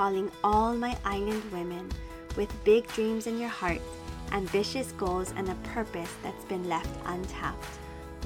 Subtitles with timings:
[0.00, 1.86] calling all my island women
[2.34, 3.82] with big dreams in your heart,
[4.32, 7.68] ambitious goals, and a purpose that's been left untapped.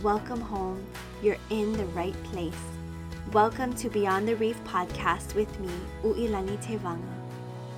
[0.01, 0.87] Welcome home.
[1.21, 2.63] You're in the right place.
[3.33, 5.73] Welcome to Beyond the Reef podcast with me,
[6.05, 7.03] Uilani Tevaga.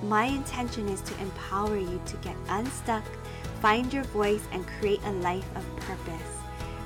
[0.03, 3.03] My intention is to empower you to get unstuck,
[3.63, 6.37] find your voice, and create a life of purpose.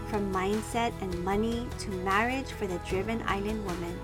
[0.07, 4.00] From mindset and money to marriage for the driven island woman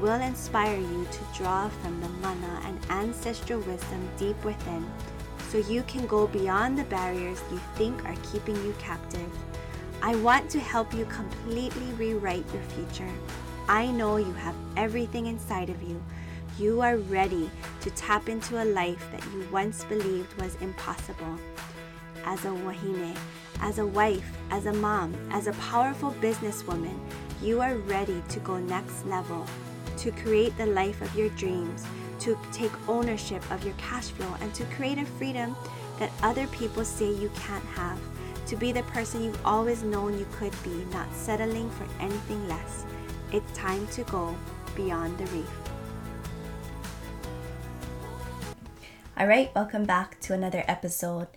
[0.00, 4.90] will inspire you to draw from the mana and ancestral wisdom deep within
[5.50, 9.30] so you can go beyond the barriers you think are keeping you captive.
[10.00, 13.12] I want to help you completely rewrite your future.
[13.68, 16.02] I know you have everything inside of you.
[16.58, 21.36] You are ready to tap into a life that you once believed was impossible.
[22.24, 23.16] As a wahine,
[23.60, 26.98] as a wife, as a mom, as a powerful businesswoman,
[27.42, 29.46] you are ready to go next level
[30.00, 31.84] to create the life of your dreams,
[32.18, 35.54] to take ownership of your cash flow, and to create a freedom
[35.98, 37.98] that other people say you can't have,
[38.46, 42.86] to be the person you've always known you could be, not settling for anything less.
[43.30, 44.34] It's time to go
[44.74, 45.50] beyond the reef.
[49.18, 51.28] All right, welcome back to another episode.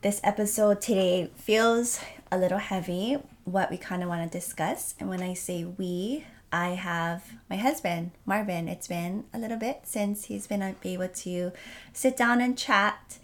[0.00, 2.00] This episode today feels
[2.32, 4.94] a little heavy, what we kind of want to discuss.
[4.98, 8.68] And when I say we, I have my husband, Marvin.
[8.68, 11.52] It's been a little bit since he's been able to
[11.92, 13.18] sit down and chat,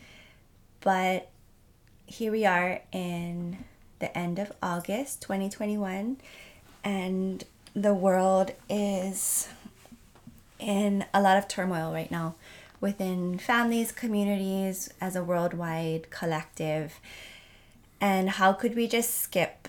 [0.80, 1.30] but
[2.06, 3.64] here we are in
[3.98, 6.18] the end of August 2021,
[6.82, 9.48] and the world is
[10.58, 12.34] in a lot of turmoil right now
[12.80, 17.00] within families, communities, as a worldwide collective.
[18.00, 19.68] And how could we just skip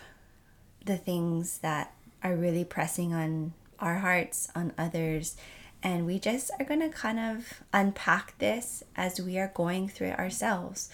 [0.83, 1.93] the things that
[2.25, 5.37] are really pressing on our hearts, on others.
[5.83, 10.07] And we just are going to kind of unpack this as we are going through
[10.07, 10.89] it ourselves.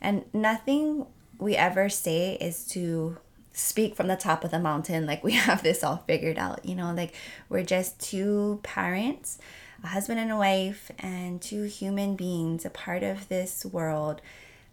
[0.00, 1.06] And nothing
[1.38, 3.16] we ever say is to
[3.52, 6.66] speak from the top of the mountain like we have this all figured out.
[6.66, 7.14] You know, like
[7.48, 9.38] we're just two parents,
[9.82, 14.20] a husband and a wife, and two human beings, a part of this world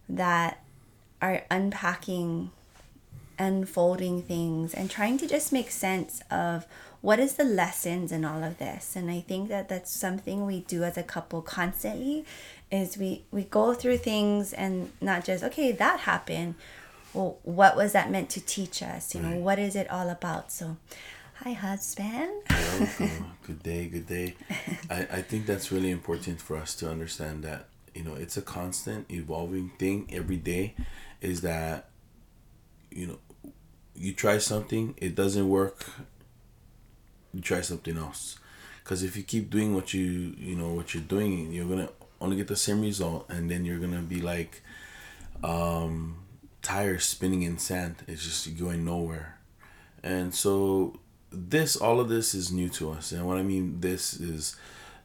[0.09, 0.62] that
[1.22, 2.52] are unpacking
[3.41, 6.68] unfolding things and trying to just make sense of
[7.02, 8.96] what is the lessons in all of this.
[8.96, 12.24] And i think that that's something we do as a couple constantly
[12.72, 16.53] is we we go through things and not just okay that happened.
[17.13, 19.16] Well what was that meant to teach us?
[19.16, 20.52] You know what is it all about?
[20.52, 20.78] So
[21.41, 22.31] hi husband.
[23.47, 24.35] Good day good day.
[24.90, 27.66] I, I think that's really important for us to understand that
[27.96, 30.75] you know it's a constant evolving thing every day
[31.22, 31.90] is that
[32.91, 33.19] you know
[34.01, 35.85] you try something, it doesn't work,
[37.34, 38.38] you try something else.
[38.84, 41.89] Because if you keep doing what you you know what you're doing, you're gonna
[42.19, 44.63] only get the same result, and then you're gonna be like
[45.44, 46.17] um,
[46.61, 47.95] tires spinning in sand.
[48.07, 49.38] It's just going nowhere.
[50.03, 51.00] And so
[51.31, 54.56] this, all of this is new to us, and what I mean this is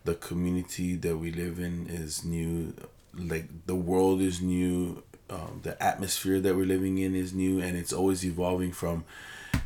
[0.05, 2.75] the community that we live in is new.
[3.13, 7.77] Like the world is new um, the atmosphere that we're living in is new and
[7.77, 9.05] it's always evolving from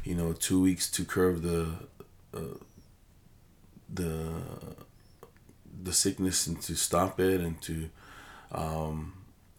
[0.05, 1.69] you know two weeks to curb the
[2.35, 2.59] uh,
[3.93, 4.43] the
[5.83, 7.91] the sickness and to stop it and to
[8.53, 9.13] um,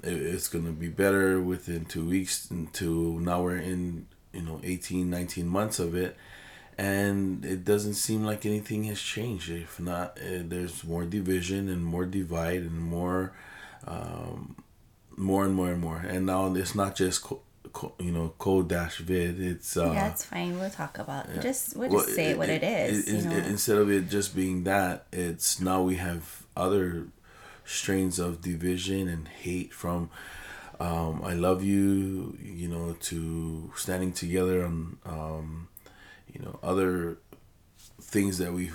[0.03, 5.09] it, it's gonna be better within two weeks until now we're in you know 18
[5.09, 6.15] 19 months of it.
[6.77, 11.83] And it doesn't seem like anything has changed if not uh, there's more division and
[11.83, 13.33] more divide and more
[13.85, 14.55] um,
[15.17, 15.97] more and more and more.
[15.97, 17.41] And now it's not just co-
[17.73, 19.41] co- you know code dash vid.
[19.41, 20.59] It's uh, yeah, it's fine.
[20.59, 21.41] We'll talk about yeah.
[21.41, 23.07] just we'll just well, say it, what it, it is.
[23.07, 23.37] It, you know?
[23.37, 27.07] instead of it just being that, it's now we have other
[27.65, 30.09] strains of division and hate from.
[30.79, 35.67] Um, I love you, you know, to standing together on, um,
[36.33, 37.19] you know, other
[38.01, 38.71] things that we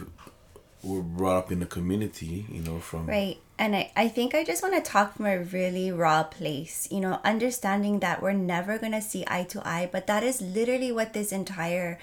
[0.84, 4.44] were brought up in the community, you know, from right and I, I think I
[4.44, 8.78] just want to talk from a really raw place, you know, understanding that we're never
[8.78, 11.98] going to see eye to eye, but that is literally what this entire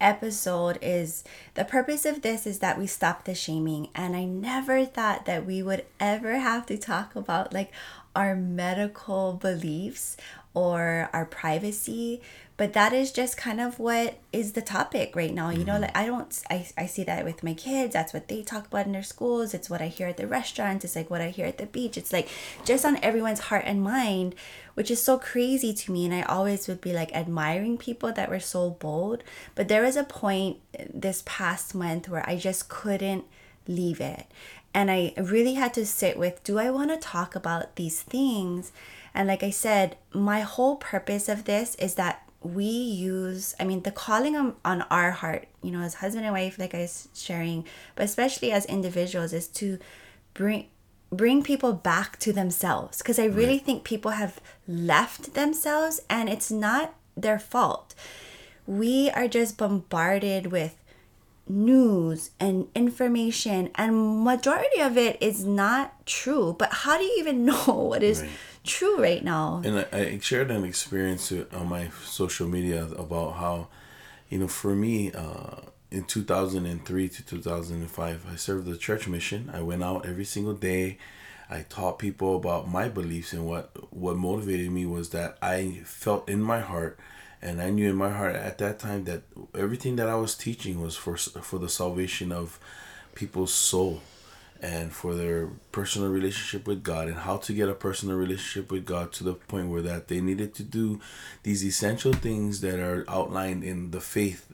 [0.00, 1.24] episode is.
[1.54, 3.88] The purpose of this is that we stop the shaming.
[3.94, 7.72] And I never thought that we would ever have to talk about like
[8.14, 10.16] our medical beliefs
[10.54, 12.20] or our privacy
[12.56, 15.82] but that is just kind of what is the topic right now you know mm-hmm.
[15.82, 18.86] like i don't I, I see that with my kids that's what they talk about
[18.86, 21.46] in their schools it's what i hear at the restaurants it's like what i hear
[21.46, 22.28] at the beach it's like
[22.64, 24.34] just on everyone's heart and mind
[24.74, 28.30] which is so crazy to me and i always would be like admiring people that
[28.30, 29.24] were so bold
[29.54, 30.58] but there was a point
[30.92, 33.24] this past month where i just couldn't
[33.66, 34.26] leave it
[34.74, 38.72] and I really had to sit with do I want to talk about these things?
[39.14, 43.82] And like I said, my whole purpose of this is that we use, I mean,
[43.82, 47.08] the calling on, on our heart, you know, as husband and wife, like I was
[47.14, 49.78] sharing, but especially as individuals, is to
[50.34, 50.66] bring
[51.10, 53.64] bring people back to themselves because i really right.
[53.64, 57.94] think people have left themselves and it's not their fault
[58.66, 60.82] we are just bombarded with
[61.48, 66.54] news and information and majority of it is not true.
[66.58, 68.30] But how do you even know what is right.
[68.64, 69.62] true right now?
[69.64, 73.68] And I, I, shared an experience on my social media about how
[74.28, 75.56] you know for me uh,
[75.90, 79.50] in 2003 to 2005 i served the church mission.
[79.52, 80.98] I went out every single day.
[81.48, 86.28] I taught people about my beliefs and what what motivated me was that i felt
[86.28, 86.98] in my heart
[87.44, 89.22] and I knew in my heart at that time that
[89.54, 92.58] everything that I was teaching was for for the salvation of
[93.14, 94.00] people's soul
[94.62, 98.86] and for their personal relationship with God and how to get a personal relationship with
[98.86, 101.00] God to the point where that they needed to do
[101.42, 104.50] these essential things that are outlined in the faith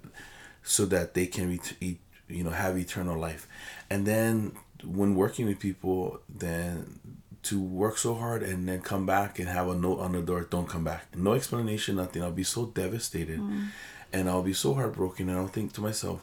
[0.65, 1.49] so that they can
[1.79, 3.47] be you know have eternal life.
[3.89, 4.53] And then
[4.83, 6.99] when working with people then
[7.43, 10.43] to work so hard and then come back and have a note on the door,
[10.43, 11.17] don't come back.
[11.17, 12.23] No explanation, nothing.
[12.23, 13.69] I'll be so devastated mm.
[14.13, 16.23] and I'll be so heartbroken and I'll think to myself,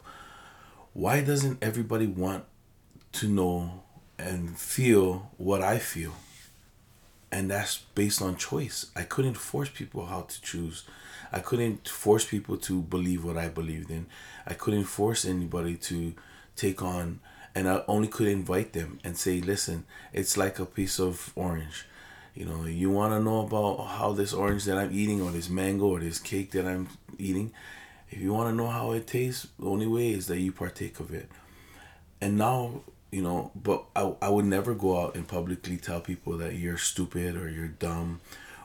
[0.92, 2.44] why doesn't everybody want
[3.12, 3.82] to know
[4.18, 6.14] and feel what I feel?
[7.30, 8.86] And that's based on choice.
[8.96, 10.84] I couldn't force people how to choose.
[11.30, 14.06] I couldn't force people to believe what I believed in.
[14.46, 16.14] I couldn't force anybody to
[16.56, 17.20] take on
[17.54, 21.86] and I only could invite them and say, listen, it's like a piece of orange.
[22.34, 25.48] You know, you want to know about how this orange that I'm eating, or this
[25.48, 27.52] mango, or this cake that I'm eating.
[28.10, 31.00] If you want to know how it tastes, the only way is that you partake
[31.00, 31.28] of it.
[32.20, 36.36] And now, you know, but I, I would never go out and publicly tell people
[36.38, 38.20] that you're stupid or you're dumb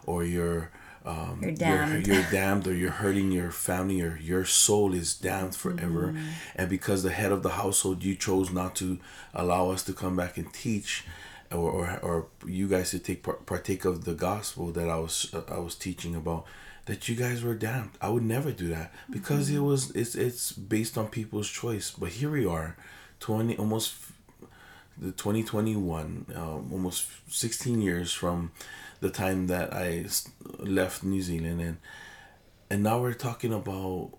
[0.06, 0.72] or you're
[1.06, 2.08] um, you're damned.
[2.08, 6.08] You're, you're, damned or you're hurting your family or your soul is damned forever.
[6.08, 6.28] Mm-hmm.
[6.56, 9.00] And because the head of the household, you chose not to
[9.34, 11.04] allow us to come back and teach
[11.52, 15.42] or, or, or you guys to take partake of the gospel that I was uh,
[15.50, 16.46] I was teaching about
[16.86, 17.92] that you guys were damned.
[18.02, 19.58] I would never do that because mm-hmm.
[19.58, 21.92] it was it's it's based on people's choice.
[21.92, 22.76] But here we are,
[23.20, 23.96] 20 almost
[24.98, 28.52] the 2021 um, almost 16 years from
[29.04, 30.06] the time that I
[30.60, 31.78] left New Zealand and
[32.70, 34.14] and now we're talking about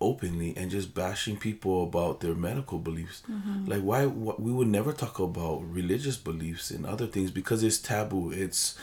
[0.00, 3.22] openly and just bashing people about their medical beliefs.
[3.30, 3.66] Mm-hmm.
[3.66, 7.78] Like why what, we would never talk about religious beliefs and other things because it's
[7.78, 8.30] taboo.
[8.30, 8.78] It's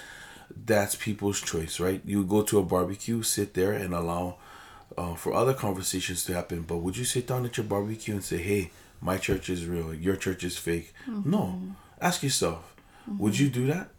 [0.65, 2.01] that's people's choice, right?
[2.03, 4.39] You go to a barbecue, sit there and allow
[4.97, 6.63] uh, for other conversations to happen.
[6.63, 9.93] But would you sit down at your barbecue and say, "Hey, my church is real,
[9.93, 10.93] your church is fake"?
[11.07, 11.31] Mm-hmm.
[11.31, 11.61] No.
[12.01, 12.75] Ask yourself,
[13.09, 13.19] mm-hmm.
[13.19, 13.89] would you do that?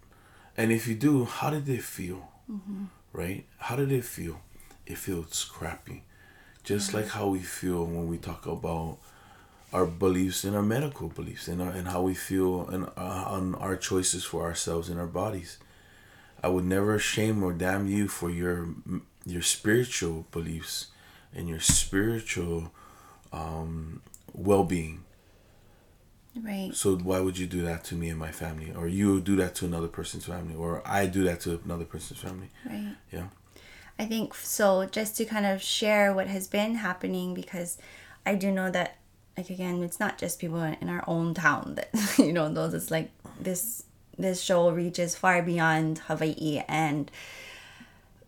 [0.56, 2.28] And if you do, how did it feel?
[2.50, 2.84] Mm-hmm.
[3.12, 3.46] Right?
[3.58, 4.40] How did it feel?
[4.86, 6.04] It feels crappy.
[6.64, 6.98] Just mm-hmm.
[6.98, 8.98] like how we feel when we talk about
[9.72, 13.54] our beliefs and our medical beliefs and, our, and how we feel and uh, on
[13.54, 15.58] our choices for ourselves and our bodies.
[16.42, 18.68] I would never shame or damn you for your
[19.24, 20.88] your spiritual beliefs
[21.32, 22.72] and your spiritual
[23.32, 24.02] um,
[24.34, 25.04] well-being
[26.40, 26.70] Right.
[26.74, 29.54] So why would you do that to me and my family, or you do that
[29.56, 32.48] to another person's family, or I do that to another person's family?
[32.64, 32.96] Right.
[33.10, 33.28] Yeah.
[33.98, 34.86] I think so.
[34.86, 37.76] Just to kind of share what has been happening, because
[38.24, 38.96] I do know that,
[39.36, 42.72] like again, it's not just people in our own town that you know those.
[42.72, 43.84] It's like this
[44.16, 47.10] this show reaches far beyond Hawaii, and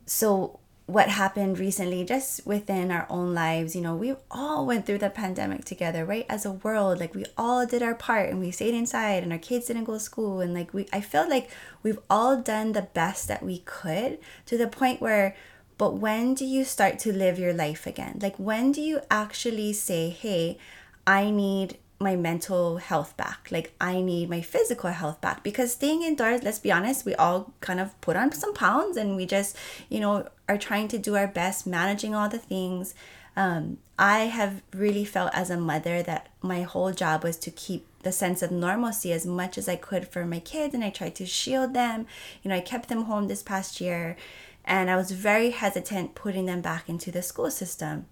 [0.04, 4.98] so what happened recently just within our own lives you know we all went through
[4.98, 6.26] the pandemic together right?
[6.28, 9.38] As a world like we all did our part and we stayed inside and our
[9.38, 10.40] kids didn't go to school.
[10.40, 11.50] And like we i felt like
[11.82, 15.34] we've all done the best that we could to the point where
[15.76, 18.18] but when do you start to live your life again?
[18.22, 20.58] Like when do you actually say hey
[21.06, 23.48] i need my mental health back.
[23.50, 27.52] Like I need my physical health back because staying indoors, let's be honest, we all
[27.60, 29.56] kind of put on some pounds and we just,
[29.88, 32.94] you know, are trying to do our best managing all the things.
[33.36, 37.86] Um, I have really felt as a mother that my whole job was to keep
[38.02, 41.16] the sense of normalcy as much as I could for my kids and I tried
[41.16, 42.06] to shield them.
[42.42, 44.16] You know, I kept them home this past year
[44.64, 48.06] and I was very hesitant putting them back into the school system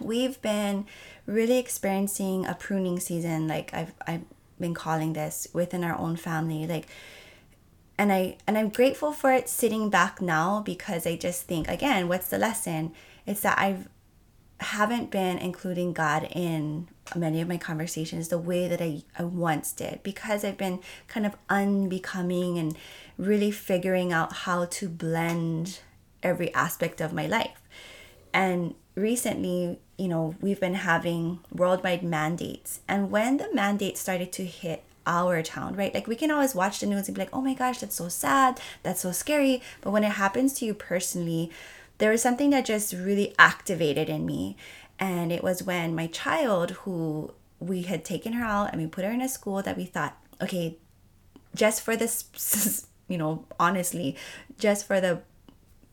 [0.00, 0.86] we've been
[1.26, 4.24] really experiencing a pruning season like I've I've
[4.58, 6.86] been calling this within our own family like
[7.98, 12.08] and I and I'm grateful for it sitting back now because I just think again
[12.08, 12.92] what's the lesson
[13.26, 13.88] it's that I've
[14.62, 19.72] haven't been including God in many of my conversations the way that I, I once
[19.72, 22.76] did because I've been kind of unbecoming and
[23.18, 25.80] really figuring out how to blend
[26.22, 27.60] every aspect of my life.
[28.32, 32.80] And recently, you know, we've been having worldwide mandates.
[32.88, 35.94] And when the mandate started to hit our town, right?
[35.94, 38.08] Like we can always watch the news and be like, oh my gosh, that's so
[38.08, 39.62] sad, that's so scary.
[39.80, 41.50] But when it happens to you personally,
[41.98, 44.56] there was something that just really activated in me.
[44.98, 49.04] And it was when my child, who we had taken her out and we put
[49.04, 50.76] her in a school that we thought, okay,
[51.54, 54.16] just for this, you know, honestly,
[54.58, 55.22] just for the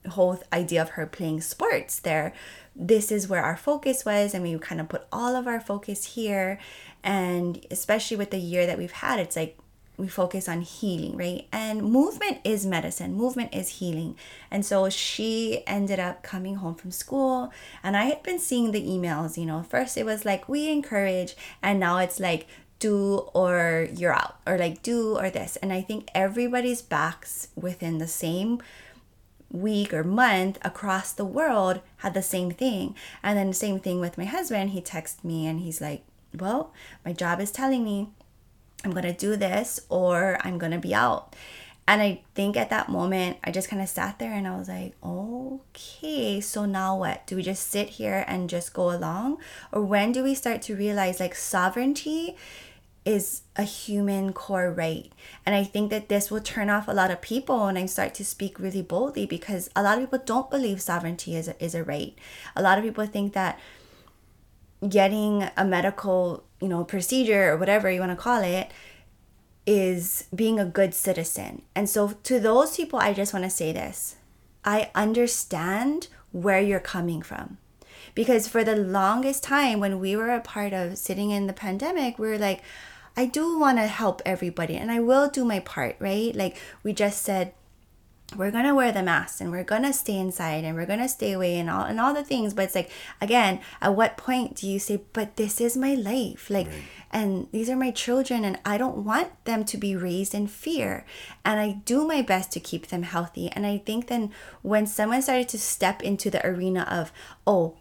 [0.10, 2.34] whole idea of her playing sports there
[2.76, 6.16] this is where our focus was and we kind of put all of our focus
[6.16, 6.60] here.
[7.04, 9.58] And especially with the year that we've had it's like
[9.98, 11.48] we focus on healing right?
[11.52, 13.14] And movement is medicine.
[13.14, 14.16] Movement is healing.
[14.50, 17.52] And so she ended up coming home from school
[17.84, 19.64] and i had been seeing the emails you know.
[19.64, 22.48] First it was like we encourage and now it's like
[22.80, 25.58] do or you're out or like do or this.
[25.58, 28.62] And i think everybody's backs within the same
[29.52, 32.96] week or month across the world had the same thing.
[33.24, 34.72] And then same thing with my husband.
[34.72, 36.04] He texted me and he's like,
[36.38, 38.10] Well, my job is telling me
[38.84, 41.36] I'm going to do this or I'm going to be out.
[41.90, 44.70] And I think at that moment, I just kind of sat there and I was
[44.70, 47.26] like, okay, so now what?
[47.26, 49.40] Do we just sit here and just go along?
[49.72, 52.38] Or when do we start to realize like sovereignty
[53.10, 55.12] is a human core right.
[55.44, 58.14] And I think that this will turn off a lot of people and I start
[58.16, 61.74] to speak really boldly because a lot of people don't believe sovereignty is a, is
[61.74, 62.16] a right.
[62.56, 63.60] A lot of people think that
[64.88, 68.70] getting a medical, you know, procedure or whatever you want to call it
[69.66, 71.64] is being a good citizen.
[71.74, 74.18] And so to those people I just want to say this.
[74.64, 77.58] I understand where you're coming from
[78.14, 82.20] because for the longest time when we were a part of sitting in the pandemic
[82.20, 82.62] we were like
[83.20, 86.34] I do want to help everybody and I will do my part, right?
[86.34, 87.52] Like we just said
[88.38, 91.60] we're gonna wear the mask and we're gonna stay inside and we're gonna stay away
[91.60, 94.78] and all and all the things but it's like again at what point do you
[94.80, 96.84] say but this is my life like right.
[97.10, 101.04] and these are my children and i don't want them to be raised in fear
[101.44, 105.24] and i do my best to keep them healthy and i think then when someone
[105.24, 107.12] started to step into the arena of
[107.48, 107.76] oh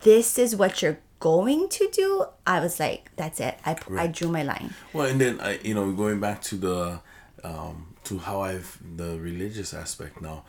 [0.00, 2.08] this is what you're going to do,
[2.54, 3.54] I was like, that's it.
[3.64, 4.02] I, right.
[4.02, 4.74] I drew my line.
[4.92, 7.00] Well, and then I, you know, going back to the,
[7.44, 10.44] um, to how I've the religious aspect now.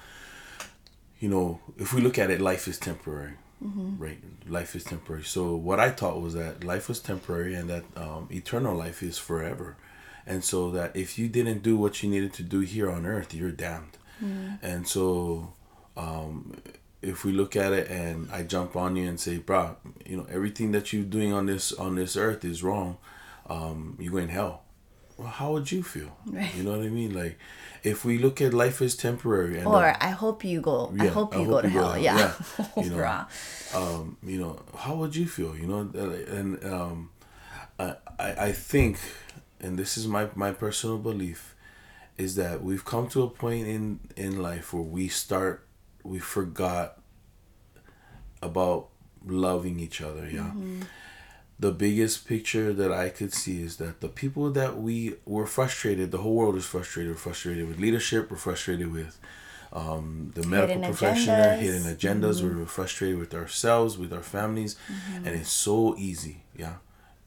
[1.20, 4.02] You know, if we look at it, life is temporary, mm-hmm.
[4.04, 4.20] right?
[4.48, 5.24] Life is temporary.
[5.24, 9.18] So what I thought was that life was temporary and that um, eternal life is
[9.18, 9.78] forever,
[10.26, 13.34] and so that if you didn't do what you needed to do here on earth,
[13.34, 13.96] you're damned.
[14.22, 14.60] Mm.
[14.62, 15.54] And so
[15.96, 16.58] um,
[17.04, 20.26] if we look at it and I jump on you and say, bro, you know,
[20.30, 22.98] everything that you're doing on this on this earth is wrong,
[23.48, 24.64] um, you're in hell.
[25.18, 26.18] Well, how would you feel?
[26.26, 26.54] Right.
[26.56, 27.14] You know what I mean?
[27.14, 27.38] Like,
[27.84, 30.92] if we look at life as temporary, and or I hope you go.
[30.96, 31.92] Yeah, I hope you I go to hell.
[31.92, 32.02] hell.
[32.02, 32.34] Yeah.
[32.58, 32.66] yeah.
[32.84, 33.26] you know,
[33.76, 35.56] um, you know, how would you feel?
[35.56, 35.80] You know,
[36.30, 37.10] and um,
[37.78, 38.98] I I think,
[39.60, 41.56] and this is my my personal belief,
[42.18, 45.68] is that we've come to a point in in life where we start
[46.04, 47.00] we forgot
[48.42, 48.90] about
[49.26, 50.82] loving each other yeah mm-hmm.
[51.60, 56.12] the biggest picture that i could see is that the people that we were frustrated
[56.12, 59.20] the whole world is frustrated we're frustrated with leadership we're frustrated with
[59.72, 61.60] um, the medical hidden profession agendas.
[61.60, 62.60] hidden agendas mm-hmm.
[62.60, 65.26] we're frustrated with ourselves with our families mm-hmm.
[65.26, 66.76] and it's so easy yeah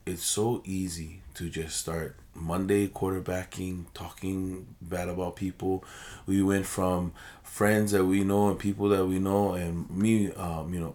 [0.06, 5.82] it's so easy to just start Monday quarterbacking, talking bad about people.
[6.26, 10.72] We went from friends that we know and people that we know, and me, um,
[10.72, 10.94] you know,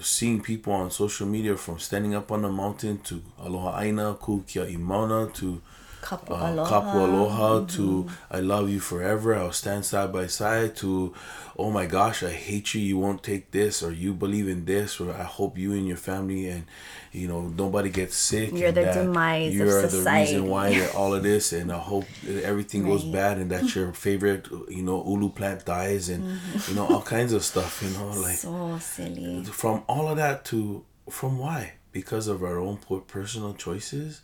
[0.00, 4.42] seeing people on social media from standing up on the mountain to Aloha Aina, Ku
[4.42, 5.62] Kiai Mauna to
[6.08, 7.66] Kapu uh, Aloha, Kapu Aloha mm-hmm.
[7.66, 9.34] to I love you forever.
[9.34, 11.14] I'll stand side by side to
[11.58, 12.80] oh my gosh, I hate you.
[12.80, 15.98] You won't take this, or you believe in this, or I hope you and your
[15.98, 16.64] family and
[17.12, 18.52] you know nobody gets sick.
[18.52, 22.90] You're the demise You're the reason why all of this, and I hope everything right.
[22.90, 26.70] goes bad, and that your favorite you know ulu plant dies, and mm-hmm.
[26.70, 27.82] you know all kinds of stuff.
[27.82, 29.44] You know, like so silly.
[29.44, 34.22] From all of that to from why because of our own personal choices.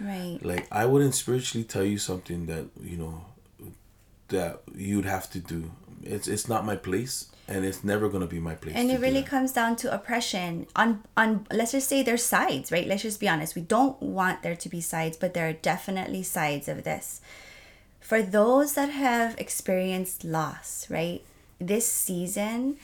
[0.00, 0.38] Right.
[0.42, 3.24] Like I wouldn't spiritually tell you something that you know
[4.28, 5.70] that you'd have to do.
[6.02, 9.00] It's it's not my place and it's never going to be my place and it
[9.00, 10.66] really comes down to oppression.
[10.76, 12.86] On on let's just say there's sides right?
[12.86, 13.54] Let's just be honest.
[13.54, 17.20] We don't want there to be sides but there are definitely sides of this.
[18.00, 21.22] For those that have experienced loss right?
[21.58, 22.76] This season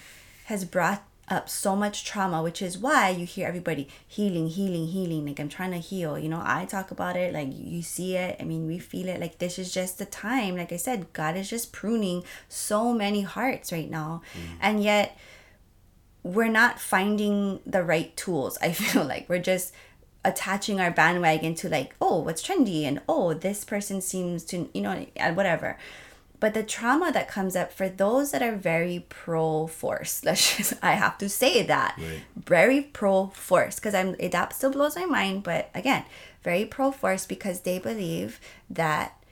[0.47, 5.27] has brought up so much trauma, which is why you hear everybody healing, healing, healing.
[5.27, 6.19] Like I'm trying to heal.
[6.19, 8.37] You know, I talk about it, like you see it.
[8.41, 9.21] I mean, we feel it.
[9.21, 10.57] Like this is just the time.
[10.57, 14.23] Like I said, God is just pruning so many hearts right now.
[14.35, 14.57] Mm.
[14.61, 15.17] And yet
[16.23, 18.59] we're not finding the right tools.
[18.61, 19.73] I feel like we're just
[20.25, 24.81] attaching our bandwagon to like, oh, what's trendy and oh, this person seems to, you
[24.81, 25.79] know, and whatever.
[26.43, 30.75] But the trauma that comes up for those that are very pro force, let's just,
[30.83, 31.95] I have to say that.
[31.97, 32.23] Right.
[32.35, 36.05] Very pro force because I'm it that still blows my mind, but again,
[36.43, 39.23] very pro force because they believe that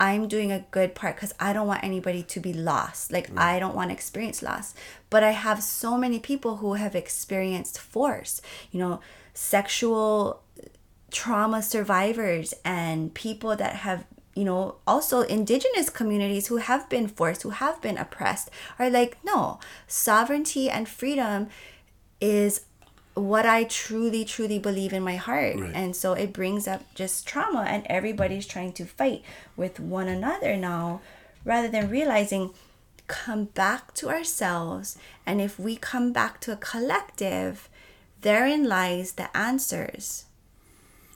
[0.00, 3.12] I'm doing a good part because I don't want anybody to be lost.
[3.12, 4.74] Like I don't want to experience loss.
[5.08, 8.42] But I have so many people who have experienced force,
[8.72, 8.98] you know,
[9.34, 10.42] sexual
[11.12, 14.04] trauma survivors and people that have
[14.36, 19.16] you know also indigenous communities who have been forced who have been oppressed are like
[19.24, 21.48] no sovereignty and freedom
[22.20, 22.66] is
[23.14, 25.56] what i truly truly believe in my heart.
[25.56, 25.72] Right.
[25.74, 29.22] and so it brings up just trauma and everybody's trying to fight
[29.56, 31.00] with one another now
[31.44, 32.50] rather than realizing
[33.06, 34.98] come back to ourselves.
[35.24, 37.68] And if we come back to a collective
[38.22, 40.25] therein lies the answers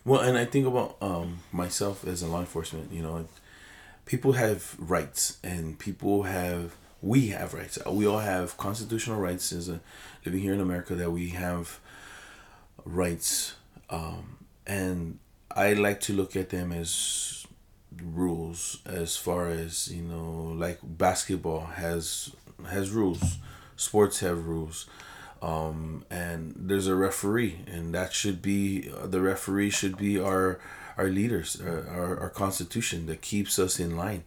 [0.04, 2.92] Well, and I think about um, myself as a law enforcement.
[2.92, 3.28] You know,
[4.06, 7.78] people have rights, and people have we have rights.
[7.86, 9.80] We all have constitutional rights as a
[10.24, 10.94] living here in America.
[10.94, 11.80] That we have
[12.84, 13.54] rights,
[13.90, 15.18] um, and
[15.54, 17.46] I like to look at them as
[18.02, 18.78] rules.
[18.86, 22.34] As far as you know, like basketball has
[22.70, 23.36] has rules,
[23.76, 24.86] sports have rules
[25.42, 30.60] um, and there's a referee, and that should be the referee should be our
[30.98, 34.24] our leaders, uh, our our constitution that keeps us in line.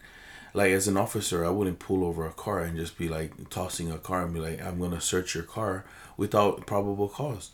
[0.54, 3.90] Like as an officer, I wouldn't pull over a car and just be like tossing
[3.92, 5.84] a car and be like, "I'm gonna search your car"
[6.16, 7.50] without probable cause.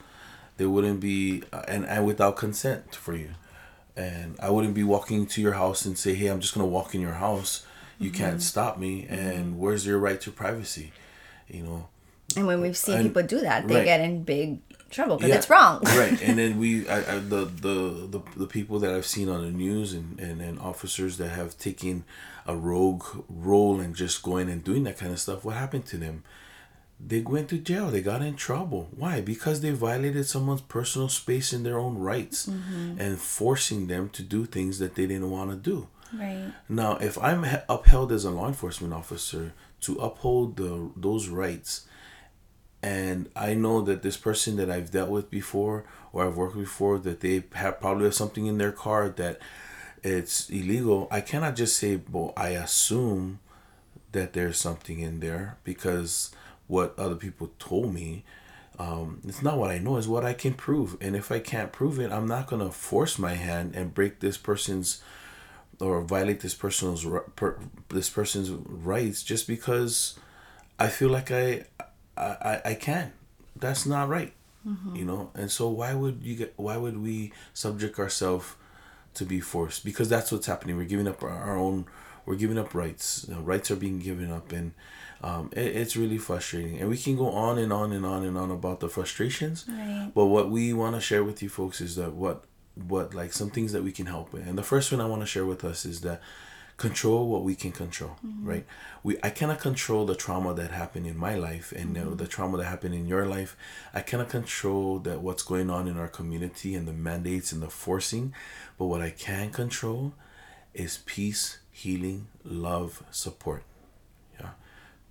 [0.56, 3.30] There wouldn't be uh, and and without consent for you,
[3.94, 6.94] and I wouldn't be walking to your house and say, "Hey, I'm just gonna walk
[6.94, 7.66] in your house.
[7.98, 10.92] You can't stop me." And where's your right to privacy?
[11.48, 11.88] You know.
[12.36, 13.84] And when we've seen And- people do that, they right.
[13.84, 15.82] get in big trouble because Yeah, it's wrong.
[15.84, 16.20] right.
[16.22, 19.50] And then we I, I, the, the the the people that i've seen on the
[19.52, 22.04] news and, and and officers that have taken
[22.46, 25.96] a rogue role and just going and doing that kind of stuff what happened to
[25.96, 26.24] them?
[27.02, 27.90] They went to jail.
[27.90, 28.88] They got in trouble.
[28.94, 29.22] Why?
[29.22, 33.00] Because they violated someone's personal space and their own rights mm-hmm.
[33.00, 35.88] and forcing them to do things that they didn't want to do.
[36.12, 36.52] Right.
[36.68, 41.86] now, if I'm upheld as a law enforcement officer to uphold the those rights,
[42.82, 46.98] and I know that this person that I've dealt with before or I've worked before
[46.98, 49.38] that they have probably have something in their car that
[50.02, 53.40] it's illegal, I cannot just say, well, I assume
[54.12, 56.30] that there's something in there because
[56.66, 58.24] what other people told me.
[58.78, 60.96] Um, it's not what I know, it's what I can prove.
[61.02, 64.38] And if I can't prove it, I'm not gonna force my hand and break this
[64.38, 65.02] person's
[65.80, 70.18] or violate this person's per, this person's rights just because
[70.78, 71.64] I feel like I
[72.16, 73.12] I, I, I can.
[73.56, 74.32] That's not right.
[74.94, 78.56] You know, and so why would you get why would we subject ourselves
[79.14, 79.86] to be forced?
[79.86, 80.76] Because that's what's happening.
[80.76, 81.86] We're giving up our, our own
[82.26, 83.24] we're giving up rights.
[83.26, 84.72] You know, rights are being given up and
[85.22, 86.78] um, it, it's really frustrating.
[86.78, 89.64] And we can go on and on and on and on about the frustrations.
[89.68, 90.10] Right.
[90.14, 92.44] But what we want to share with you folks is that what
[92.74, 94.46] what like some things that we can help with.
[94.46, 96.20] And the first one I want to share with us is that
[96.80, 98.64] control what we can control, right?
[99.02, 102.56] We I cannot control the trauma that happened in my life and uh, the trauma
[102.56, 103.54] that happened in your life.
[103.92, 107.68] I cannot control that what's going on in our community and the mandates and the
[107.68, 108.32] forcing,
[108.78, 110.14] but what I can control
[110.72, 113.62] is peace, healing, love, support.
[114.40, 114.52] Yeah.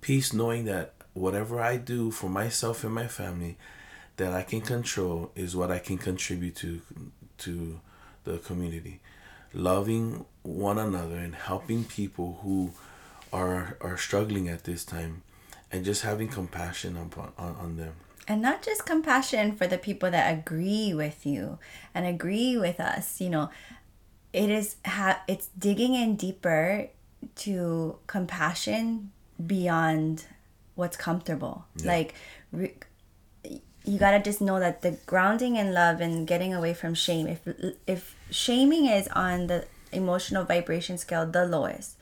[0.00, 3.58] Peace knowing that whatever I do for myself and my family
[4.16, 6.80] that I can control is what I can contribute to
[7.46, 7.80] to
[8.24, 9.00] the community.
[9.52, 12.72] Loving one another and helping people who
[13.32, 15.22] are are struggling at this time
[15.72, 17.94] and just having compassion upon, on, on them.
[18.28, 21.58] and not just compassion for the people that agree with you
[21.94, 23.50] and agree with us you know.
[24.32, 26.86] It is ha- it's digging in deeper
[27.42, 29.10] to compassion
[29.44, 30.26] beyond
[30.76, 31.64] what's comfortable.
[31.84, 32.14] Like
[32.52, 32.76] re-
[33.84, 37.40] you gotta just know that the grounding in love and getting away from shame if
[37.88, 41.96] if shaming is on the emotional vibration scale the lowest.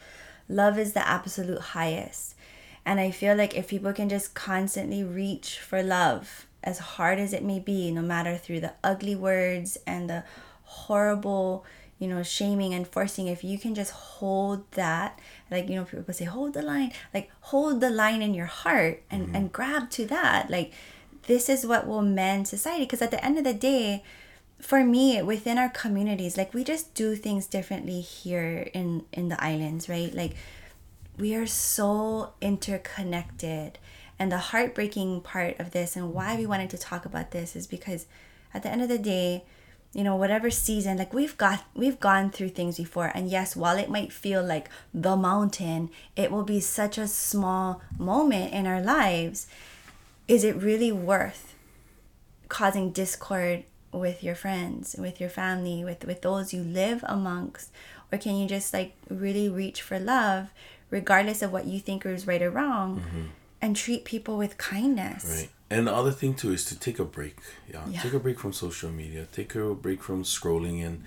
[0.48, 2.34] Love is the absolute highest.
[2.84, 7.34] And i feel like if people can just constantly reach for love as hard as
[7.34, 10.24] it may be no matter through the ugly words and the
[10.64, 11.66] horrible
[11.98, 15.18] you know shaming and forcing if you can just hold that
[15.50, 19.02] like you know people say hold the line like hold the line in your heart
[19.10, 19.36] and mm-hmm.
[19.36, 20.50] and grab to that.
[20.50, 20.72] Like
[21.26, 22.84] this is what will mend society.
[22.84, 24.02] Because at the end of the day
[24.60, 29.42] for me within our communities like we just do things differently here in in the
[29.42, 30.12] islands right?
[30.14, 30.34] Like
[31.18, 33.78] we are so interconnected.
[34.20, 37.66] And the heartbreaking part of this and why we wanted to talk about this is
[37.66, 38.06] because
[38.52, 39.44] at the end of the day
[39.94, 43.12] you know whatever season like we've got we've gone through things before.
[43.14, 47.80] And yes while it might feel like the mountain it will be such a small
[47.96, 49.46] moment in our lives.
[50.26, 51.54] Is it really worth
[52.48, 57.70] causing discord with your friends with your family with with those you live amongst
[58.12, 60.48] or can you just like really reach for love
[60.90, 63.22] regardless of what you think is right or wrong mm-hmm.
[63.62, 67.04] and treat people with kindness right and the other thing too is to take a
[67.04, 67.36] break.
[67.70, 68.00] Yeah, yeah.
[68.00, 69.26] take a break from social media.
[69.32, 71.04] Take a break from scrolling and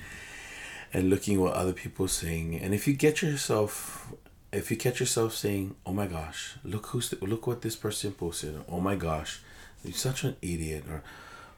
[0.93, 2.59] and looking what other people are saying.
[2.59, 4.13] And if you get yourself,
[4.51, 8.63] if you catch yourself saying, "Oh my gosh, look who's look what this person posted,"
[8.69, 9.41] "Oh my gosh,
[9.83, 11.01] you're such an idiot," or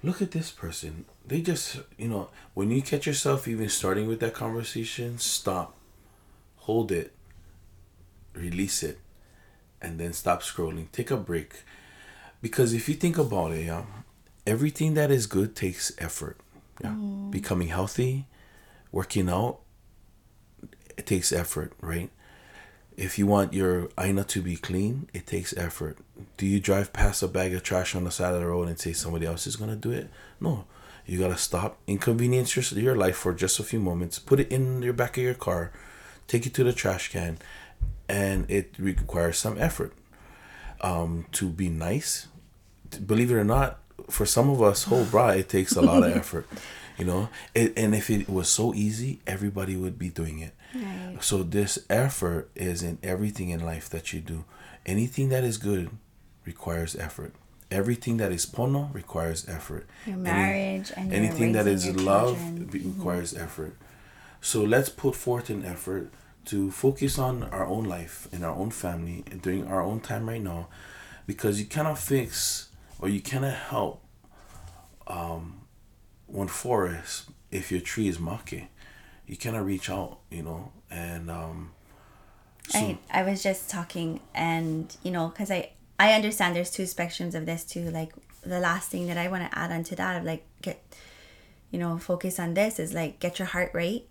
[0.04, 4.20] "Look at this person," they just you know when you catch yourself even starting with
[4.20, 5.76] that conversation, stop,
[6.58, 7.14] hold it,
[8.34, 9.00] release it,
[9.82, 10.92] and then stop scrolling.
[10.92, 11.64] Take a break
[12.42, 13.86] because if you think about it, yeah,
[14.46, 16.38] everything that is good takes effort.
[16.82, 16.92] Yeah.
[16.92, 17.32] Mm.
[17.32, 18.28] Becoming healthy,
[18.92, 19.60] working out,
[20.98, 22.10] it takes effort, right?
[22.96, 25.98] If you want your aina to be clean, it takes effort.
[26.38, 28.80] Do you drive past a bag of trash on the side of the road and
[28.80, 30.10] say somebody else is gonna do it?
[30.40, 30.66] No.
[31.06, 34.82] You gotta stop, inconvenience your, your life for just a few moments, put it in
[34.82, 35.72] your back of your car,
[36.28, 37.40] take it to the trash can,
[38.08, 39.94] and it requires some effort.
[40.82, 42.28] Um, to be nice,
[43.06, 43.80] believe it or not,
[44.10, 46.48] for some of us, whole bra, it takes a lot of effort.
[46.98, 50.54] You know, it, and if it was so easy, everybody would be doing it.
[50.76, 51.18] Right.
[51.22, 54.46] So this effort is in everything in life that you do.
[54.86, 55.90] Anything that is good
[56.46, 57.34] requires effort.
[57.72, 59.88] Everything that is pono requires effort.
[60.06, 62.96] Your marriage Any, and anything that is love mm-hmm.
[62.96, 63.76] requires effort.
[64.42, 66.12] So let's put forth an effort
[66.46, 70.30] to focus on our own life and our own family and during our own time
[70.30, 70.68] right now,
[71.26, 74.04] because you cannot fix or you cannot help
[75.08, 75.62] um,
[76.34, 78.68] one forest if your tree is maki.
[79.28, 81.72] You cannot reach out, you know, and um,
[82.68, 86.84] so I I was just talking, and you know, because I I understand there's two
[86.84, 87.90] spectrums of this too.
[87.90, 90.84] Like the last thing that I want to add on to that of like get,
[91.72, 94.06] you know, focus on this is like get your heart right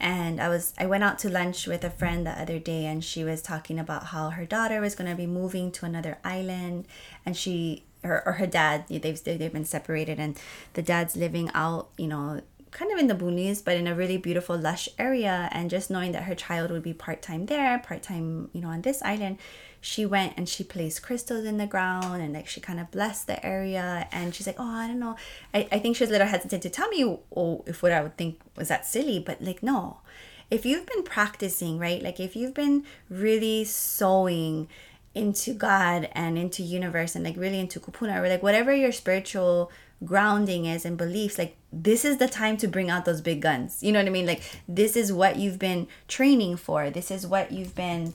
[0.00, 3.04] and i was i went out to lunch with a friend the other day and
[3.04, 6.88] she was talking about how her daughter was going to be moving to another island
[7.26, 10.38] and she or, or her dad they've they've been separated and
[10.74, 14.16] the dad's living out you know kind of in the boonies but in a really
[14.16, 18.60] beautiful lush area and just knowing that her child would be part-time there part-time you
[18.60, 19.38] know on this island
[19.80, 23.26] she went and she placed crystals in the ground and like she kind of blessed
[23.26, 25.16] the area and she's like oh i don't know.
[25.54, 28.02] I, I think she was a little hesitant to tell me oh, if what i
[28.02, 29.98] would think was that silly but like no.
[30.50, 34.68] If you've been practicing right like if you've been really sowing
[35.14, 39.70] into God and into universe and like really into kupuna or like whatever your spiritual
[40.04, 43.82] grounding is and beliefs like this is the time to bring out those big guns.
[43.82, 44.26] You know what i mean?
[44.26, 46.90] Like this is what you've been training for.
[46.90, 48.14] This is what you've been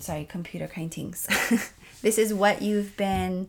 [0.00, 1.26] sorry computer kind things
[2.02, 3.48] this is what you've been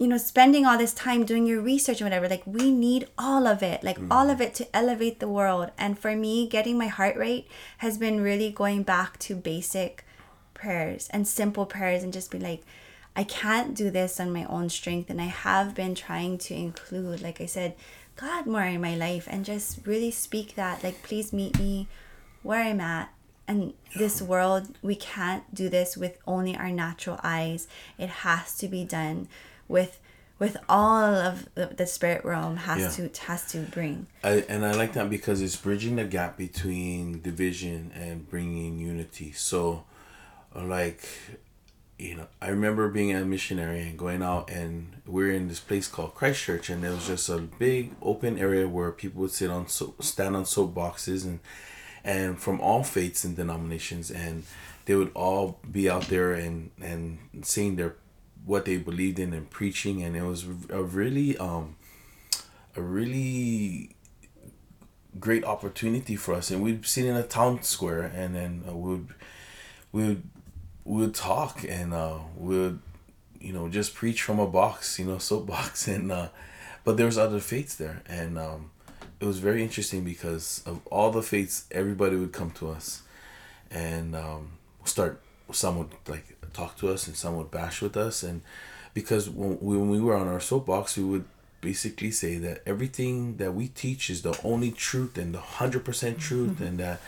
[0.00, 3.46] you know spending all this time doing your research and whatever like we need all
[3.46, 4.08] of it like mm.
[4.10, 5.70] all of it to elevate the world.
[5.76, 7.46] And for me getting my heart rate
[7.78, 10.04] has been really going back to basic
[10.54, 12.62] prayers and simple prayers and just be like
[13.14, 15.10] I can't do this on my own strength.
[15.10, 17.76] And I have been trying to include like I said
[18.16, 21.88] God more in my life and just really speak that like please meet me
[22.42, 23.12] where I'm at.
[23.46, 27.68] And this world we can't do this with only our natural eyes.
[27.98, 29.28] It has to be done
[29.70, 29.98] with
[30.40, 33.08] with all of the, spirit realm has yeah.
[33.08, 34.06] to has to bring.
[34.24, 39.32] I, and I like that because it's bridging the gap between division and bringing unity.
[39.32, 39.84] So,
[40.56, 41.06] like,
[41.98, 45.60] you know, I remember being a missionary and going out, and we are in this
[45.60, 49.50] place called Christchurch, and there was just a big open area where people would sit
[49.50, 51.40] on so stand on soapboxes and
[52.02, 54.44] and from all faiths and denominations, and
[54.86, 57.96] they would all be out there and and saying their
[58.44, 61.76] what they believed in and preaching and it was a really um
[62.76, 63.94] a really
[65.18, 66.50] great opportunity for us.
[66.50, 69.08] And we'd sit in a town square and then uh, we would
[69.92, 70.22] we would
[70.84, 72.80] we would talk and uh we would
[73.40, 76.28] you know just preach from a box you know soapbox and uh
[76.84, 78.02] but there was other faiths there.
[78.06, 78.70] And um
[79.18, 83.02] it was very interesting because of all the faiths everybody would come to us
[83.70, 84.52] and um
[84.84, 85.20] start
[85.52, 88.22] some would like talk to us and some would bash with us.
[88.22, 88.42] And
[88.94, 91.24] because when, when we were on our soapbox, we would
[91.60, 96.52] basically say that everything that we teach is the only truth and the 100% truth
[96.52, 96.64] mm-hmm.
[96.64, 97.00] and that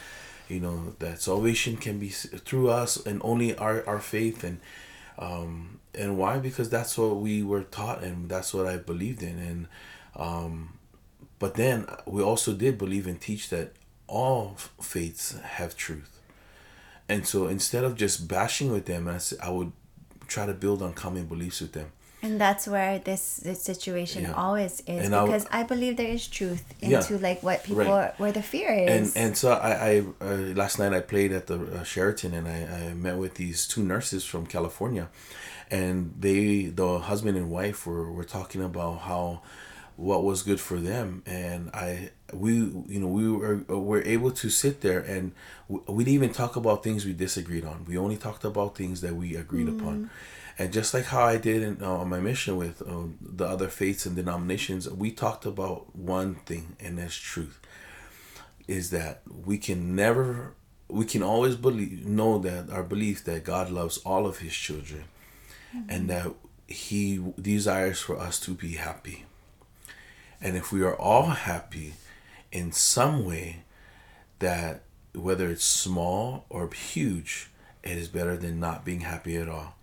[0.48, 4.44] you know that salvation can be through us and only our, our faith.
[4.44, 4.60] And
[5.18, 6.38] um and why?
[6.38, 9.38] Because that's what we were taught and that's what i believed in.
[9.38, 9.68] And
[10.16, 10.78] um
[11.38, 13.72] but then we also did believe and teach that
[14.06, 16.11] all faiths have truth
[17.08, 19.72] and so instead of just bashing with them I, I would
[20.26, 21.92] try to build on common beliefs with them
[22.24, 24.34] and that's where this, this situation yeah.
[24.34, 27.84] always is and because I, I, believe there is truth into yeah, like what people
[27.84, 28.18] right.
[28.18, 29.16] where the fear is.
[29.16, 32.46] And and so I I uh, last night I played at the uh, Sheraton and
[32.46, 35.08] I, I met with these two nurses from California,
[35.68, 39.42] and they the husband and wife were were talking about how
[39.96, 44.48] what was good for them and i we you know we were, were able to
[44.48, 45.32] sit there and
[45.68, 49.14] we didn't even talk about things we disagreed on we only talked about things that
[49.14, 49.78] we agreed mm.
[49.78, 50.10] upon
[50.58, 53.68] and just like how I did in, uh, on my mission with uh, the other
[53.68, 57.58] faiths and denominations, we talked about one thing, and that's truth.
[58.68, 60.54] Is that we can never,
[60.88, 65.04] we can always believe, know that our belief that God loves all of His children,
[65.74, 65.90] mm-hmm.
[65.90, 66.32] and that
[66.68, 69.24] He desires for us to be happy.
[70.40, 71.94] And if we are all happy
[72.52, 73.64] in some way,
[74.38, 74.82] that
[75.14, 77.50] whether it's small or huge,
[77.82, 79.74] it is better than not being happy at all.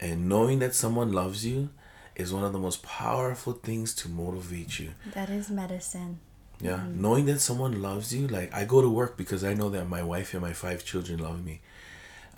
[0.00, 1.70] And knowing that someone loves you
[2.14, 4.90] is one of the most powerful things to motivate you.
[5.14, 6.20] That is medicine.
[6.60, 7.02] Yeah, mm-hmm.
[7.02, 10.02] knowing that someone loves you, like I go to work because I know that my
[10.02, 11.60] wife and my five children love me.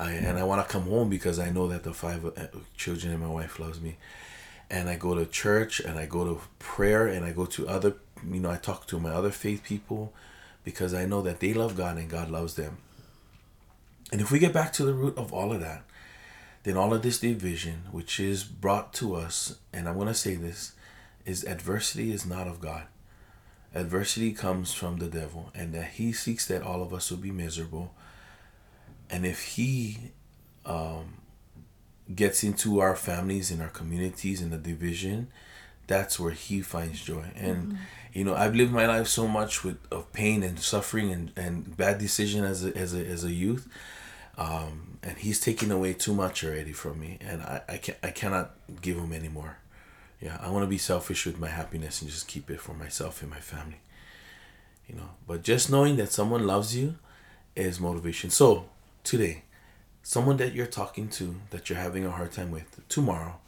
[0.01, 2.31] I, and I want to come home because I know that the five uh,
[2.77, 3.97] children and my wife loves me.
[4.71, 7.95] And I go to church and I go to prayer and I go to other,
[8.27, 10.13] you know, I talk to my other faith people
[10.65, 12.79] because I know that they love God and God loves them.
[14.11, 15.83] And if we get back to the root of all of that,
[16.63, 20.35] then all of this division, which is brought to us, and I'm going to say
[20.35, 20.73] this,
[21.25, 22.85] is adversity is not of God.
[23.75, 27.31] Adversity comes from the devil, and that he seeks that all of us will be
[27.31, 27.95] miserable.
[29.11, 30.13] And if he
[30.65, 31.19] um,
[32.15, 35.29] gets into our families and our communities and the division,
[35.89, 37.25] that's where he finds joy.
[37.35, 37.77] And mm-hmm.
[38.13, 41.77] you know, I've lived my life so much with of pain and suffering and, and
[41.77, 43.69] bad decision as a, as a as a youth
[44.39, 48.11] um, and he's taking away too much already from me, and I, I can I
[48.11, 49.59] cannot give him anymore.
[50.21, 53.21] Yeah, I want to be selfish with my happiness and just keep it for myself
[53.21, 53.81] and my family.
[54.87, 56.97] You know, but just knowing that someone loves you
[57.57, 58.31] is motivation.
[58.31, 58.67] So
[59.03, 59.43] today,
[60.05, 63.39] someone that you're talking to that you're having a hard time with tomorrow,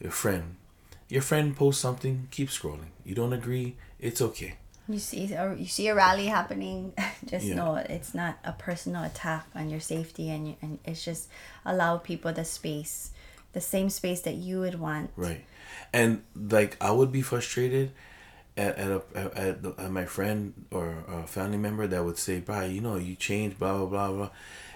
[0.00, 0.56] your friend,
[1.08, 2.92] your friend posts something, keep scrolling.
[3.04, 4.56] You don't agree, it's okay
[4.88, 6.92] you see or you see a rally happening
[7.24, 7.54] just yeah.
[7.54, 11.28] know it's not a personal attack on your safety and you, and it's just
[11.64, 13.10] allow people the space
[13.52, 15.44] the same space that you would want right
[15.92, 17.92] and like i would be frustrated
[18.56, 22.64] at, at, a, at, at my friend or a family member that would say bro
[22.64, 24.30] you know you changed blah blah blah blah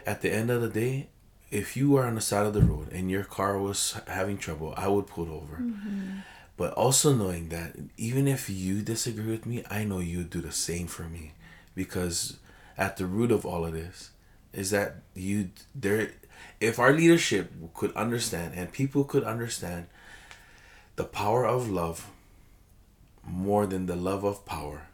[0.07, 1.09] at the end of the day
[1.51, 4.75] if you were on the side of the road and your car was having trouble
[4.77, 5.57] i would pull over.
[5.57, 6.19] Mm-hmm.
[6.57, 10.51] But also knowing that even if you disagree with me, I know you do the
[10.51, 11.33] same for me.
[11.77, 12.39] Because
[12.77, 14.11] at the root of all of this
[14.53, 16.11] is that you there
[16.61, 19.87] if our leadership could understand and people could understand
[20.97, 22.11] the power of love
[23.25, 24.89] more than the love of power,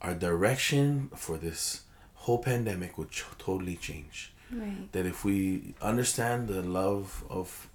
[0.00, 1.82] our direction for this
[2.14, 4.32] whole pandemic would ch- totally change.
[4.52, 4.90] Right.
[4.92, 7.68] That if we understand the love of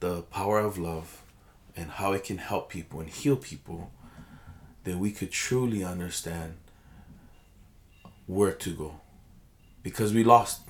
[0.00, 1.22] the power of love
[1.76, 3.90] and how it can help people and heal people,
[4.84, 6.54] then we could truly understand
[8.26, 9.00] where to go.
[9.82, 10.62] Because we lost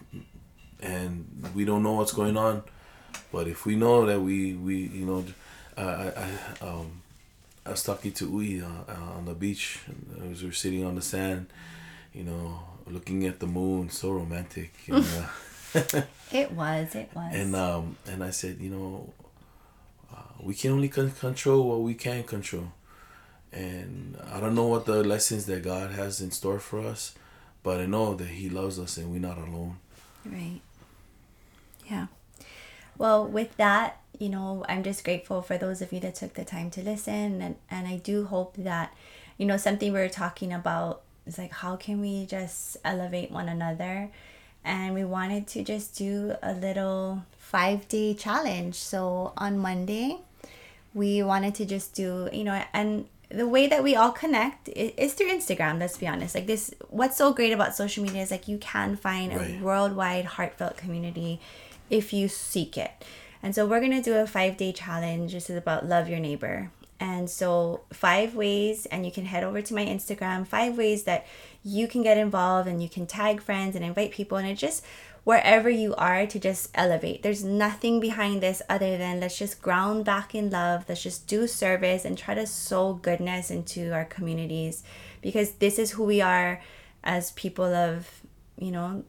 [0.81, 2.62] and we don't know what's going on.
[3.33, 5.25] But if we know that we, we you know,
[5.77, 7.03] uh, I, um,
[7.64, 9.81] I was talking to Uy uh, uh, on the beach
[10.31, 11.47] as we were sitting on the sand,
[12.12, 14.73] you know, looking at the moon, so romantic.
[14.90, 15.03] Uh,
[16.33, 17.35] it was, it was.
[17.35, 19.12] And um, and I said, you know,
[20.42, 22.73] we can only con- control what we can control.
[23.53, 27.14] And I don't know what the lessons that God has in store for us,
[27.62, 29.77] but I know that He loves us and we're not alone.
[30.25, 30.61] Right.
[31.88, 32.07] Yeah.
[32.99, 36.45] Well, with that, you know, I'm just grateful for those of you that took the
[36.45, 37.42] time to listen.
[37.42, 38.95] And, and I do hope that,
[39.38, 43.48] you know, something we are talking about is like, how can we just elevate one
[43.48, 44.11] another?
[44.64, 48.76] And we wanted to just do a little five day challenge.
[48.76, 50.18] So on Monday,
[50.94, 55.14] we wanted to just do, you know, and the way that we all connect is
[55.14, 56.35] through Instagram, let's be honest.
[56.35, 59.58] Like this what's so great about social media is like you can find right.
[59.58, 61.40] a worldwide heartfelt community
[61.88, 62.90] if you seek it.
[63.42, 65.32] And so we're going to do a five day challenge.
[65.32, 66.70] This is about love your neighbor.
[67.02, 71.26] And so, five ways, and you can head over to my Instagram, five ways that
[71.64, 74.38] you can get involved and you can tag friends and invite people.
[74.38, 74.84] And it just,
[75.24, 77.24] wherever you are, to just elevate.
[77.24, 80.84] There's nothing behind this other than let's just ground back in love.
[80.88, 84.84] Let's just do service and try to sow goodness into our communities
[85.22, 86.62] because this is who we are
[87.02, 88.22] as people of,
[88.56, 89.02] you know,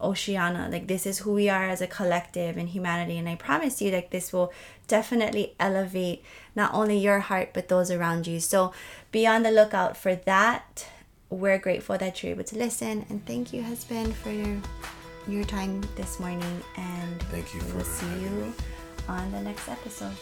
[0.00, 0.68] Oceania.
[0.70, 3.18] Like this is who we are as a collective in humanity.
[3.18, 4.52] And I promise you like this will
[4.88, 6.24] definitely elevate
[6.56, 8.40] not only your heart but those around you.
[8.40, 8.72] So
[9.12, 10.86] be on the lookout for that.
[11.28, 14.56] We're grateful that you're able to listen and thank you, husband, for your
[15.28, 18.52] your time this morning and Thank you we'll for see you me.
[19.08, 20.16] on the next episode.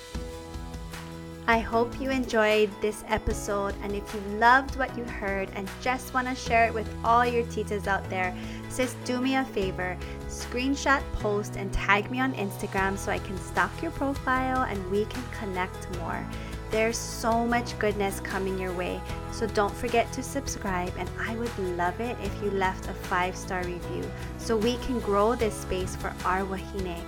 [1.49, 6.13] I hope you enjoyed this episode, and if you loved what you heard and just
[6.13, 8.37] want to share it with all your titas out there,
[8.69, 9.97] sis, do me a favor
[10.29, 15.07] screenshot, post, and tag me on Instagram so I can stalk your profile and we
[15.07, 16.23] can connect more.
[16.71, 19.01] There's so much goodness coming your way,
[19.33, 20.93] so don't forget to subscribe.
[20.99, 24.05] And I would love it if you left a five star review
[24.37, 27.03] so we can grow this space for our wahine.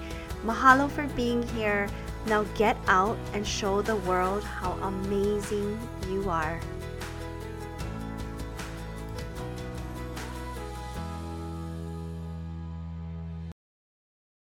[0.46, 1.86] Mahalo for being here.
[2.26, 5.78] Now get out and show the world how amazing
[6.08, 6.60] you are.